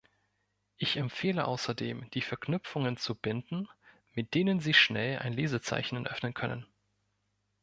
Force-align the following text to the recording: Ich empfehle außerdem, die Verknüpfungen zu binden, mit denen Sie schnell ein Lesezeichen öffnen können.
Ich 0.77 0.97
empfehle 0.97 1.45
außerdem, 1.45 2.09
die 2.15 2.23
Verknüpfungen 2.23 2.97
zu 2.97 3.13
binden, 3.13 3.69
mit 4.15 4.33
denen 4.33 4.59
Sie 4.59 4.73
schnell 4.73 5.19
ein 5.19 5.31
Lesezeichen 5.33 6.07
öffnen 6.07 6.33
können. 6.33 6.65